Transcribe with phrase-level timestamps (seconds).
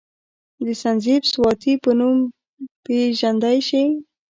[0.65, 2.17] د سرنزېب سواتي پۀ نوم
[2.81, 3.83] پ ېژندے شي،